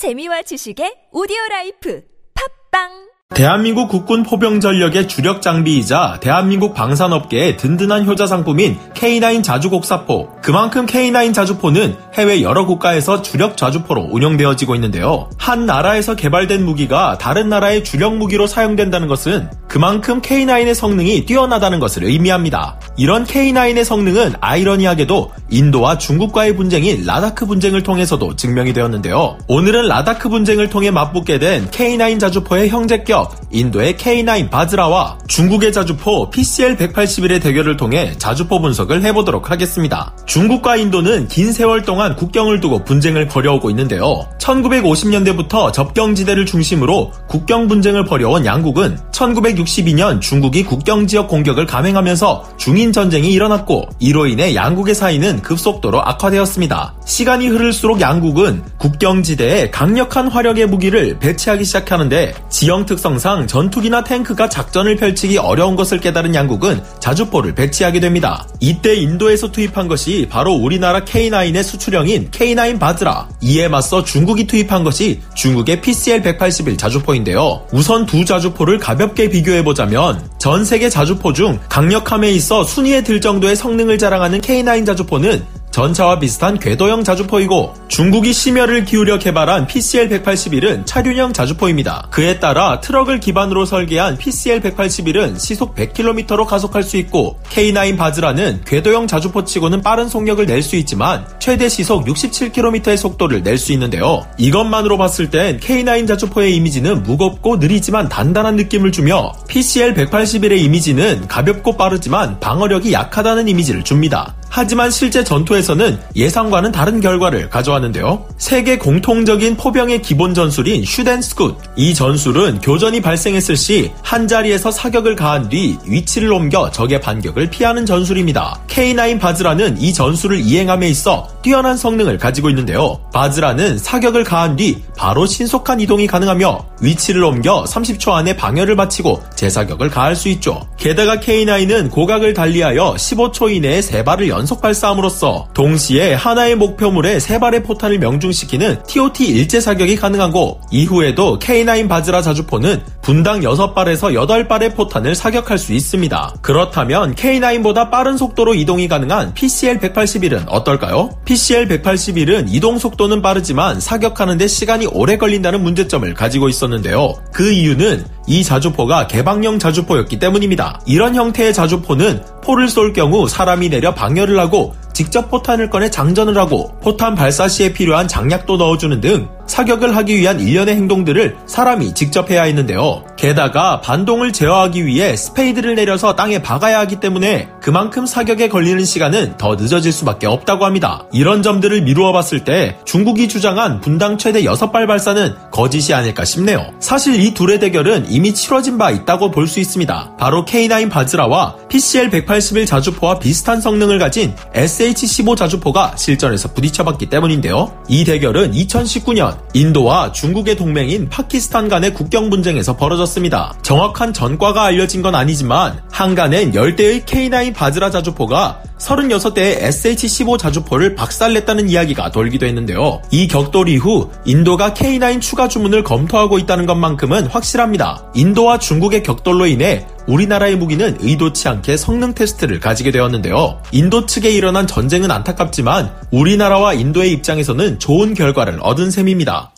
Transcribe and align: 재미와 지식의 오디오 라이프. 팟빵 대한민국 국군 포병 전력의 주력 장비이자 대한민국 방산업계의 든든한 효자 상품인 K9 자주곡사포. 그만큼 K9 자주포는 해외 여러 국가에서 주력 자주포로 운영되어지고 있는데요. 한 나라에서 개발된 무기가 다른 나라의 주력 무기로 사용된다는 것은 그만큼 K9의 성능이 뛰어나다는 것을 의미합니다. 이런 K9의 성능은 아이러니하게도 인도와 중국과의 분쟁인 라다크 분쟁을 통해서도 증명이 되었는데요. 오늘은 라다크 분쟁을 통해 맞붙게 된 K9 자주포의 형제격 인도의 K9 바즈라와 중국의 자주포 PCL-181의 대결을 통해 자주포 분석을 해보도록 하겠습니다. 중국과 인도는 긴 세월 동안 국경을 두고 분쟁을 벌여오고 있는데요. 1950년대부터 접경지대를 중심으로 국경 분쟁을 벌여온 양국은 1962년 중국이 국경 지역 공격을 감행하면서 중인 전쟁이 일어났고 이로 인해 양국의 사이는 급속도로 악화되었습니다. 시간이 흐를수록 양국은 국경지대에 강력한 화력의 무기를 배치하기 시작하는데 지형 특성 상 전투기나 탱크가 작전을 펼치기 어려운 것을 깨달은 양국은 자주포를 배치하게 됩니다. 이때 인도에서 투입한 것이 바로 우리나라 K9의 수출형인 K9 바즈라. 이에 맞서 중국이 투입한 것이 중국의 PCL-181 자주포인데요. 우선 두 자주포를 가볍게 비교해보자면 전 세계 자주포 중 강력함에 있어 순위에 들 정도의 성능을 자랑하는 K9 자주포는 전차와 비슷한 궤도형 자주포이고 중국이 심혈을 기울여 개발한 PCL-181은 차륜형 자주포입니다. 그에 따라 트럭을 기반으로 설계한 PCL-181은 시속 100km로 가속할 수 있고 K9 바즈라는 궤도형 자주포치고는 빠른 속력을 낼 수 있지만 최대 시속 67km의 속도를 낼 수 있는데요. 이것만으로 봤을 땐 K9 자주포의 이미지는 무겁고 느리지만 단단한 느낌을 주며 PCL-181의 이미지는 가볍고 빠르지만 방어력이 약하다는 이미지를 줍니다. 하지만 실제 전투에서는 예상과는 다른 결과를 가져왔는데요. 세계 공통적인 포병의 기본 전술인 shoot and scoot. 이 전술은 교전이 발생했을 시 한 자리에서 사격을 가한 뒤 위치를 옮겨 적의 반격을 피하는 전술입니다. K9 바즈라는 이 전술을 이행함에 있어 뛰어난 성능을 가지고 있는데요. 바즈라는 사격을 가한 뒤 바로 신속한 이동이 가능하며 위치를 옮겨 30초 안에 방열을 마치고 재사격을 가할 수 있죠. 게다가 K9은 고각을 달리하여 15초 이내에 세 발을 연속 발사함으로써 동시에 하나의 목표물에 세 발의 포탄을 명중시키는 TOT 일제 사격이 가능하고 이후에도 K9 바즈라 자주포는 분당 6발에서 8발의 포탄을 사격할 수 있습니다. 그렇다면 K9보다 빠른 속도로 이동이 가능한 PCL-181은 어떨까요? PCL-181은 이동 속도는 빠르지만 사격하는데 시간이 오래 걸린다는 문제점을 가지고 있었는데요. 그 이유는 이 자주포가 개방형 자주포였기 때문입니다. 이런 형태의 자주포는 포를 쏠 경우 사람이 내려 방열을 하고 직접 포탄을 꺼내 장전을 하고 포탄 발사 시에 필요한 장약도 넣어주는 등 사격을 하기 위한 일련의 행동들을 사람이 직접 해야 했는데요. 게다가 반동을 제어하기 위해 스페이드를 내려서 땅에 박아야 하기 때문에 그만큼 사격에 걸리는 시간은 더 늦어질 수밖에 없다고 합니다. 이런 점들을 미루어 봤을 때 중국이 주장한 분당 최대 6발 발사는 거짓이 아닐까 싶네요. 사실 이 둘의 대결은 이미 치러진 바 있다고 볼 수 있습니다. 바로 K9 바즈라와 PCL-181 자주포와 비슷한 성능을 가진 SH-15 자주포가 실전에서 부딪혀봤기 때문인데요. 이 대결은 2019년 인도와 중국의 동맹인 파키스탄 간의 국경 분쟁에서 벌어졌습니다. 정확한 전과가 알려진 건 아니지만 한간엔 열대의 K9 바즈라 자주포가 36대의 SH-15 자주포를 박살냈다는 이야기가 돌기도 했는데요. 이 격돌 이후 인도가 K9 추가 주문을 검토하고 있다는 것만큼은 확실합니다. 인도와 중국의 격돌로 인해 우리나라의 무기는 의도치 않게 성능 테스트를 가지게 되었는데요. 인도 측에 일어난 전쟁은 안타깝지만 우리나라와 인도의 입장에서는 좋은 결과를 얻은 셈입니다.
재미와 0.00 0.40
지식의 0.48 1.12
오디오 1.12 1.36
라이프. 1.50 2.00
팟빵 2.32 3.09
대한민국 3.32 3.88
국군 3.88 4.24
포병 4.24 4.58
전력의 4.58 5.06
주력 5.06 5.40
장비이자 5.40 6.18
대한민국 6.20 6.74
방산업계의 6.74 7.56
든든한 7.56 8.04
효자 8.04 8.26
상품인 8.26 8.76
K9 8.94 9.44
자주곡사포. 9.44 10.40
그만큼 10.42 10.84
K9 10.84 11.32
자주포는 11.32 11.96
해외 12.14 12.42
여러 12.42 12.66
국가에서 12.66 13.22
주력 13.22 13.56
자주포로 13.56 14.08
운영되어지고 14.10 14.74
있는데요. 14.74 15.30
한 15.38 15.64
나라에서 15.64 16.16
개발된 16.16 16.64
무기가 16.64 17.16
다른 17.18 17.48
나라의 17.48 17.84
주력 17.84 18.16
무기로 18.16 18.48
사용된다는 18.48 19.06
것은 19.06 19.48
그만큼 19.68 20.20
K9의 20.20 20.74
성능이 20.74 21.24
뛰어나다는 21.24 21.78
것을 21.78 22.02
의미합니다. 22.02 22.80
이런 22.96 23.24
K9의 23.24 23.84
성능은 23.84 24.34
아이러니하게도 24.40 25.30
인도와 25.50 25.98
중국과의 25.98 26.56
분쟁인 26.56 27.06
라다크 27.06 27.46
분쟁을 27.46 27.84
통해서도 27.84 28.34
증명이 28.34 28.72
되었는데요. 28.72 29.38
오늘은 29.46 29.86
라다크 29.86 30.28
분쟁을 30.28 30.68
통해 30.68 30.90
맞붙게 30.90 31.38
된 31.38 31.70
K9 31.70 32.18
자주포의 32.18 32.68
형제격 32.68 33.19
인도의 33.50 33.94
K9 33.94 34.50
바즈라와 34.50 35.18
중국의 35.26 35.72
자주포 35.72 36.30
PCL-181의 36.30 37.42
대결을 37.42 37.76
통해 37.76 38.14
자주포 38.18 38.60
분석을 38.60 39.04
해보도록 39.04 39.50
하겠습니다. 39.50 40.12
중국과 40.26 40.76
인도는 40.76 41.28
긴 41.28 41.52
세월 41.52 41.82
동안 41.82 42.16
국경을 42.16 42.60
두고 42.60 42.84
분쟁을 42.84 43.26
벌여오고 43.28 43.70
있는데요. 43.70 44.26
1950년대부터 44.38 45.72
접경지대를 45.72 46.46
중심으로 46.46 47.12
국경 47.28 47.68
분쟁을 47.68 48.04
벌여온 48.04 48.44
양국은 48.44 48.98
1962년 49.12 50.20
중국이 50.20 50.64
국경 50.64 51.06
지역 51.06 51.28
공격을 51.28 51.66
감행하면서 51.66 52.56
중인 52.56 52.92
전쟁이 52.92 53.32
일어났고 53.32 53.88
이로 53.98 54.26
인해 54.26 54.54
양국의 54.54 54.94
사이는 54.94 55.42
급속도로 55.42 56.00
악화되었습니다. 56.02 56.94
시간이 57.04 57.48
흐를수록 57.48 58.00
양국은 58.00 58.62
국경지대에 58.78 59.70
강력한 59.70 60.28
화력의 60.28 60.66
무기를 60.66 61.18
배치하기 61.18 61.64
시작하는데 61.64 62.34
지형 62.48 62.86
특성 62.86 63.09
상 63.18 63.46
전투기나 63.46 64.04
탱크가 64.04 64.48
작전을 64.48 64.96
펼치기 64.96 65.38
어려운 65.38 65.76
것을 65.76 66.00
깨달은 66.00 66.34
양국은 66.34 66.82
자주포를 67.00 67.54
배치하게 67.54 68.00
됩니다. 68.00 68.46
이때 68.60 68.94
인도에서 68.94 69.50
투입한 69.50 69.88
것이 69.88 70.26
바로 70.30 70.52
우리나라 70.52 71.04
K9의 71.04 71.62
수출형인 71.62 72.30
K9 72.30 72.78
바즈라. 72.78 73.28
이에 73.40 73.68
맞서 73.68 74.04
중국이 74.04 74.46
투입한 74.46 74.84
것이 74.84 75.20
중국의 75.34 75.80
PCL-181 75.80 76.78
자주포인데요. 76.78 77.66
우선 77.72 78.06
두 78.06 78.24
자주포를 78.24 78.78
가볍게 78.78 79.28
비교해보자면 79.28 80.28
전 80.38 80.64
세계 80.64 80.88
자주포 80.88 81.32
중 81.32 81.58
강력함에 81.68 82.30
있어 82.30 82.64
순위에 82.64 83.02
들 83.02 83.20
정도의 83.20 83.56
성능을 83.56 83.98
자랑하는 83.98 84.40
K9 84.40 84.86
자주포는 84.86 85.59
전차와 85.70 86.18
비슷한 86.18 86.58
궤도형 86.58 87.04
자주포이고 87.04 87.74
중국이 87.88 88.32
심혈을 88.32 88.84
기울여 88.84 89.18
개발한 89.18 89.66
PCL-181은 89.66 90.86
차륜형 90.86 91.32
자주포입니다. 91.32 92.08
그에 92.10 92.38
따라 92.40 92.80
트럭을 92.80 93.20
기반으로 93.20 93.64
설계한 93.64 94.18
PCL-181은 94.18 95.38
시속 95.38 95.74
100km로 95.74 96.46
가속할 96.46 96.82
수 96.82 96.96
있고 96.96 97.38
K9 97.50 97.96
바즈라는 97.96 98.62
궤도형 98.64 99.06
자주포치고는 99.06 99.82
빠른 99.82 100.08
속력을 100.08 100.44
낼 100.46 100.60
수 100.60 100.76
있지만 100.76 101.26
최대 101.38 101.70
시속 101.70 102.04
67km의 102.04 102.96
속도를 102.96 103.42
낼 103.42 103.56
수 103.56 103.72
있는데요. 103.72 104.26
이것만으로 104.38 104.98
봤을 104.98 105.30
땐 105.30 105.58
K9 105.58 106.06
자주포의 106.06 106.54
이미지는 106.56 107.02
무겁고 107.02 107.56
느리지만 107.56 108.08
단단한 108.08 108.56
느낌을 108.56 108.92
주며 108.92 109.32
PCL-181의 109.48 110.58
이미지는 110.60 111.28
가볍고 111.28 111.76
빠르지만 111.76 112.40
방어력이 112.40 112.92
약하다는 112.92 113.48
이미지를 113.48 113.82
줍니다. 113.84 114.34
하지만 114.52 114.90
실제 114.90 115.22
전투에서는 115.22 115.98
예상과는 116.16 116.72
다른 116.72 117.00
결과를 117.00 117.48
가져왔는데요. 117.48 118.26
세계 118.36 118.76
공통적인 118.78 119.56
포병의 119.56 120.02
기본 120.02 120.34
전술인 120.34 120.84
shoot 120.84 121.10
and 121.10 121.25
scoot. 121.25 121.56
이 121.76 121.94
전술은 121.94 122.60
교전이 122.60 123.00
발생했을 123.00 123.56
시 123.56 123.90
한 124.10 124.26
자리에서 124.26 124.72
사격을 124.72 125.14
가한 125.14 125.48
뒤 125.48 125.78
위치를 125.86 126.32
옮겨 126.32 126.68
적의 126.72 127.00
반격을 127.00 127.48
피하는 127.48 127.86
전술입니다. 127.86 128.60
K9 128.66 129.20
바즈라는 129.20 129.80
이 129.80 129.92
전술을 129.92 130.40
이행함에 130.40 130.88
있어 130.88 131.28
뛰어난 131.42 131.76
성능을 131.76 132.18
가지고 132.18 132.50
있는데요. 132.50 133.00
바즈라는 133.12 133.78
사격을 133.78 134.24
가한 134.24 134.56
뒤 134.56 134.82
바로 134.96 135.26
신속한 135.26 135.78
이동이 135.80 136.08
가능하며 136.08 136.66
위치를 136.80 137.22
옮겨 137.22 137.62
30초 137.62 138.10
안에 138.10 138.34
방열을 138.36 138.74
마치고 138.74 139.22
재사격을 139.36 139.90
가할 139.90 140.16
수 140.16 140.28
있죠. 140.30 140.66
게다가 140.76 141.18
K9은 141.18 141.92
고각을 141.92 142.34
달리하여 142.34 142.94
15초 142.98 143.54
이내에 143.54 143.80
세 143.80 144.02
발을 144.02 144.28
연속 144.40 144.62
발사함으로써 144.62 145.48
동시에 145.52 146.14
하나의 146.14 146.56
목표물에 146.56 147.20
세 147.20 147.38
발의 147.38 147.62
포탄을 147.62 147.98
명중시키는 147.98 148.84
TOT 148.84 149.26
일제 149.26 149.60
사격이 149.60 149.96
가능하고 149.96 150.62
이후에도 150.70 151.38
K9 151.38 151.90
바즈라 151.90 152.22
자주포는 152.22 152.82
분당 153.02 153.40
6발에서 153.40 154.14
8발의 154.14 154.76
포탄을 154.76 155.14
사격할 155.14 155.58
수 155.58 155.72
있습니다. 155.72 156.34
그렇다면 156.42 157.14
K9보다 157.14 157.90
빠른 157.90 158.16
속도로 158.16 158.54
이동이 158.54 158.88
가능한 158.88 159.34
PCL-181은 159.34 160.44
어떨까요? 160.48 161.10
PCL-181은 161.24 162.46
이동 162.48 162.78
속도는 162.78 163.22
빠르지만 163.22 163.80
사격하는데 163.80 164.46
시간이 164.46 164.86
오래 164.86 165.16
걸린다는 165.16 165.62
문제점을 165.62 166.12
가지고 166.14 166.48
있었는데요. 166.48 167.14
그 167.32 167.50
이유는 167.50 168.04
이 168.26 168.44
자주포가 168.44 169.06
개방형 169.06 169.58
자주포였기 169.58 170.18
때문입니다. 170.18 170.80
이런 170.86 171.14
형태의 171.14 171.54
자주포는 171.54 172.22
포를 172.44 172.68
쏠 172.68 172.92
경우 172.92 173.28
사람이 173.28 173.70
내려 173.70 173.94
방열을 173.94 174.38
하고 174.38 174.74
직접 174.92 175.30
포탄을 175.30 175.70
꺼내 175.70 175.90
장전을 175.90 176.36
하고 176.36 176.72
포탄 176.82 177.14
발사 177.14 177.48
시에 177.48 177.72
필요한 177.72 178.06
장약도 178.06 178.56
넣어주는 178.56 179.00
등 179.00 179.28
사격을 179.50 179.96
하기 179.96 180.16
위한 180.16 180.40
일련의 180.40 180.76
행동들을 180.76 181.36
사람이 181.46 181.92
직접 181.94 182.30
해야 182.30 182.44
했는데요. 182.44 183.04
게다가 183.16 183.80
반동을 183.80 184.32
제어하기 184.32 184.86
위해 184.86 185.16
스페이드를 185.16 185.74
내려서 185.74 186.16
땅에 186.16 186.40
박아야 186.40 186.78
하기 186.80 187.00
때문에 187.00 187.48
그만큼 187.60 188.06
사격에 188.06 188.48
걸리는 188.48 188.82
시간은 188.84 189.36
더 189.36 189.56
늦어질 189.56 189.92
수밖에 189.92 190.26
없다고 190.26 190.64
합니다. 190.64 191.04
이런 191.12 191.42
점들을 191.42 191.82
미루어 191.82 192.12
봤을 192.12 192.44
때 192.44 192.78
중국이 192.86 193.28
주장한 193.28 193.80
분당 193.80 194.16
최대 194.16 194.42
6발 194.44 194.86
발사는 194.86 195.34
거짓이 195.50 195.92
아닐까 195.92 196.24
싶네요. 196.24 196.72
사실 196.78 197.20
이 197.20 197.34
둘의 197.34 197.58
대결은 197.60 198.06
이미 198.08 198.32
치러진 198.32 198.78
바 198.78 198.90
있다고 198.90 199.30
볼 199.30 199.50
수 199.50 199.58
있습니다. 199.58 200.12
바로 200.16 200.44
K9 200.44 200.88
바즈라와 200.90 201.56
PCL-181 201.68 202.68
자주포와 202.68 203.18
비슷한 203.18 203.60
성능을 203.60 203.98
가진 203.98 204.32
SH-15 204.54 205.36
자주포가 205.36 205.96
실전에서 205.96 206.52
부딪혀봤기 206.52 207.06
때문인데요. 207.06 207.76
이 207.88 208.04
대결은 208.04 208.52
2019년 208.52 209.39
인도와 209.54 210.12
중국의 210.12 210.56
동맹인 210.56 211.08
파키스탄 211.08 211.68
간의 211.68 211.94
국경 211.94 212.30
분쟁에서 212.30 212.76
벌어졌습니다. 212.76 213.54
정확한 213.62 214.12
전과가 214.12 214.64
알려진 214.64 215.02
건 215.02 215.14
아니지만 215.14 215.82
한간엔 215.90 216.54
열대의 216.54 217.02
K9 217.02 217.54
바즈라 217.54 217.90
자주포가 217.90 218.62
36대의 218.78 219.62
SH-15 219.62 220.38
자주포를 220.38 220.94
박살냈다는 220.94 221.68
이야기가 221.68 222.10
돌기도 222.10 222.46
했는데요. 222.46 223.02
이 223.10 223.28
격돌 223.28 223.68
이후 223.68 224.10
인도가 224.24 224.72
K9 224.72 225.20
추가 225.20 225.48
주문을 225.48 225.84
검토하고 225.84 226.38
있다는 226.38 226.66
것만큼은 226.66 227.26
확실합니다. 227.26 228.04
인도와 228.14 228.58
중국의 228.58 229.02
격돌로 229.02 229.46
인해 229.46 229.86
우리나라의 230.06 230.56
무기는 230.56 230.96
의도치 231.00 231.48
않게 231.48 231.76
성능 231.76 232.14
테스트를 232.14 232.60
가지게 232.60 232.90
되었는데요. 232.90 233.62
인도 233.72 234.06
측에 234.06 234.30
일어난 234.30 234.66
전쟁은 234.66 235.10
안타깝지만 235.10 235.92
우리나라와 236.10 236.74
인도의 236.74 237.12
입장에서는 237.12 237.78
좋은 237.78 238.14
결과를 238.14 238.58
얻은 238.60 238.90
셈입니다. 238.90 239.52